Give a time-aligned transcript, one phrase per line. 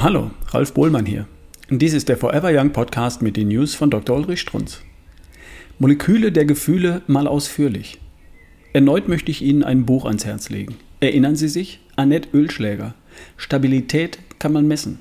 [0.00, 1.26] Hallo, Ralf Bohlmann hier.
[1.70, 4.16] Dies ist der Forever Young Podcast mit den News von Dr.
[4.16, 4.82] Ulrich Strunz.
[5.80, 7.98] Moleküle der Gefühle mal ausführlich.
[8.72, 10.76] Erneut möchte ich Ihnen ein Buch ans Herz legen.
[11.00, 11.80] Erinnern Sie sich?
[11.96, 12.94] Annette Ölschläger.
[13.36, 15.00] Stabilität kann man messen.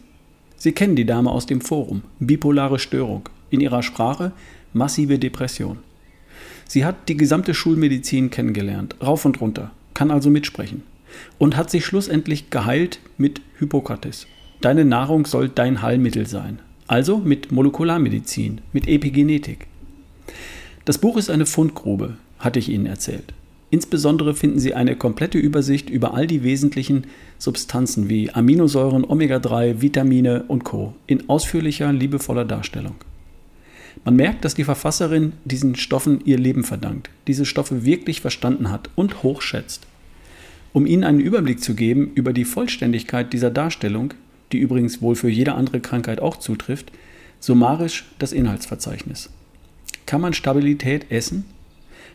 [0.56, 2.02] Sie kennen die Dame aus dem Forum.
[2.18, 3.30] Bipolare Störung.
[3.52, 4.32] In ihrer Sprache
[4.74, 5.78] massive Depression.
[6.68, 10.82] Sie hat die gesamte Schulmedizin kennengelernt, rauf und runter, kann also mitsprechen
[11.38, 14.26] und hat sich schlussendlich geheilt mit Hippokrates.
[14.62, 16.60] Deine Nahrung soll dein Heilmittel sein.
[16.88, 19.68] Also mit Molekularmedizin, mit Epigenetik.
[20.86, 23.34] Das Buch ist eine Fundgrube, hatte ich Ihnen erzählt.
[23.70, 27.06] Insbesondere finden Sie eine komplette Übersicht über all die wesentlichen
[27.38, 30.96] Substanzen wie Aminosäuren, Omega-3, Vitamine und Co.
[31.06, 32.96] in ausführlicher, liebevoller Darstellung.
[34.06, 38.90] Man merkt, dass die Verfasserin diesen Stoffen ihr Leben verdankt, diese Stoffe wirklich verstanden hat
[38.96, 39.86] und hochschätzt.
[40.72, 44.14] Um Ihnen einen Überblick zu geben über die Vollständigkeit dieser Darstellung,
[44.52, 46.92] die übrigens wohl für jede andere Krankheit auch zutrifft,
[47.40, 49.30] summarisch das Inhaltsverzeichnis.
[50.06, 51.46] Kann man Stabilität essen?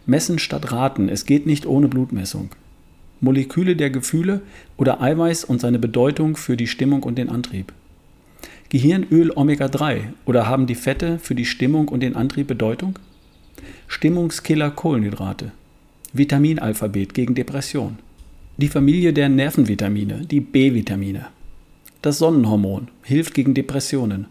[0.07, 2.51] Messen statt raten, es geht nicht ohne Blutmessung.
[3.21, 4.41] Moleküle der Gefühle
[4.77, 7.73] oder Eiweiß und seine Bedeutung für die Stimmung und den Antrieb.
[8.69, 12.99] Gehirnöl Omega-3 oder haben die Fette für die Stimmung und den Antrieb Bedeutung?
[13.87, 15.53] Stimmungskiller Kohlenhydrate.
[16.15, 17.99] Vitaminalphabet gegen Depression.
[18.57, 21.27] Die Familie der Nervenvitamine, die B-Vitamine.
[22.03, 24.27] Das Sonnenhormon hilft gegen Depressionen.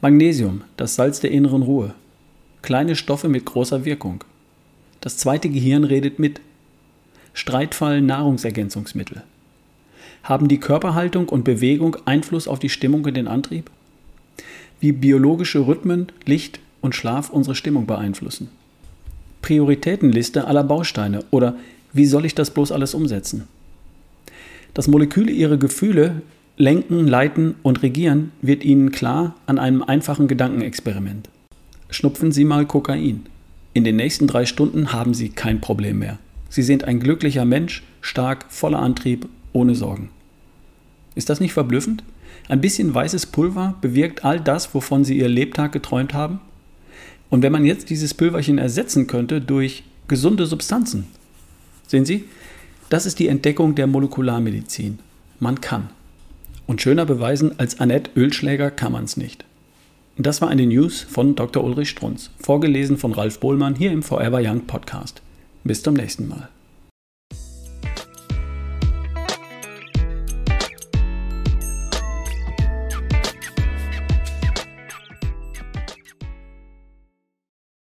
[0.00, 1.92] Magnesium, das Salz der inneren Ruhe.
[2.62, 4.24] Kleine Stoffe mit großer Wirkung.
[5.02, 6.40] Das zweite Gehirn redet mit.
[7.34, 9.22] Streitfall Nahrungsergänzungsmittel.
[10.22, 13.70] Haben die Körperhaltung und Bewegung Einfluss auf die Stimmung und den Antrieb?
[14.80, 18.48] Wie biologische Rhythmen, Licht und Schlaf unsere Stimmung beeinflussen?
[19.42, 21.56] Prioritätenliste aller Bausteine oder
[21.92, 23.48] wie soll ich das bloß alles umsetzen?
[24.72, 26.22] Dass Moleküle ihre Gefühle
[26.60, 31.30] Lenken, Leiten und Regieren wird Ihnen klar an einem einfachen Gedankenexperiment.
[31.88, 33.24] Schnupfen Sie mal Kokain.
[33.72, 36.18] In den nächsten drei Stunden haben Sie kein Problem mehr.
[36.50, 40.10] Sie sind ein glücklicher Mensch, stark, voller Antrieb, ohne Sorgen.
[41.14, 42.04] Ist das nicht verblüffend?
[42.50, 46.40] Ein bisschen weißes Pulver bewirkt all das, wovon Sie Ihr Lebtag geträumt haben?
[47.30, 51.06] Und wenn man jetzt dieses Pülverchen ersetzen könnte durch gesunde Substanzen?
[51.86, 52.24] Sehen Sie,
[52.90, 54.98] das ist die Entdeckung der Molekularmedizin.
[55.38, 55.88] Man kann.
[56.70, 59.44] Und schöner beweisen als Annette Ölschläger kann man es nicht.
[60.16, 61.64] Das war eine News von Dr.
[61.64, 65.20] Ulrich Strunz, vorgelesen von Ralf Bohlmann hier im Forever Young Podcast.
[65.64, 66.48] Bis zum nächsten Mal.